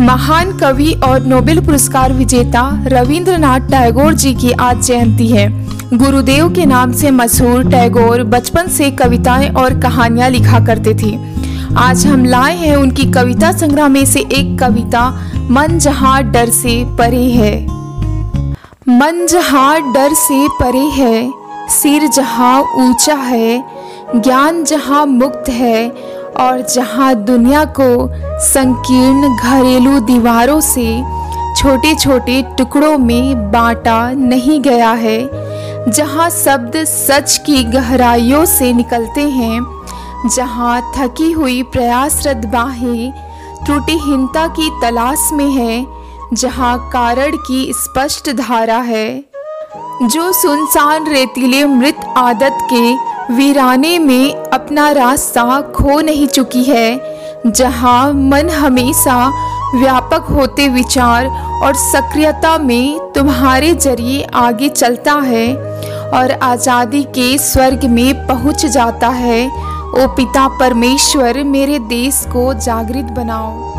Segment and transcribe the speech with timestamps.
[0.00, 5.68] महान कवि और नोबेल पुरस्कार विजेता रविंद्रनाथ टैगोर जी की आज जयंती है।
[5.98, 11.18] गुरुदेव के नाम से मशहूर टैगोर बचपन से कविताएँ और कहानियाँ लिखा करते थे।
[11.76, 16.84] आज हम लाए हैं उनकी कविता संग्रह में से एक कविता, मन जहाँ डर से
[16.98, 17.66] परे है।
[18.88, 23.64] मन जहाँ डर से परे है सिर जहाँ ऊँचा है,
[24.16, 25.88] ज्ञान जहाँ मुक्त है,
[26.40, 27.86] और जहाँ दुनिया को
[28.44, 30.86] संकीर्ण घरेलू दीवारों से
[31.58, 35.18] छोटे छोटे टुकड़ों में बांटा नहीं गया है,
[35.88, 39.60] जहाँ शब्द सच की गहराइयों से निकलते हैं,
[40.36, 43.12] जहाँ थकी हुई प्रयासरत बाहें
[43.64, 45.86] त्रुटिहीनता की तलाश में है,
[46.32, 49.33] जहाँ कारण की स्पष्ट धारा है।
[50.02, 57.00] जो सुनसान रेतीले मृत आदत के वीराने में अपना रास्ता खो नहीं चुकी है,
[57.46, 59.26] जहाँ मन हमेशा
[59.74, 61.26] व्यापक होते विचार
[61.64, 65.46] और सक्रियता में तुम्हारे ज़रिए आगे चलता है
[66.10, 73.12] और आज़ादी के स्वर्ग में पहुँच जाता है। ओ पिता परमेश्वर, मेरे देश को जागृत
[73.16, 73.73] बनाओ।